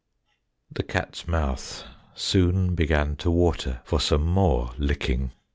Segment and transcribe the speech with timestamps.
[0.71, 1.83] The cat's mouth
[2.15, 5.31] soon began to water for some more licking.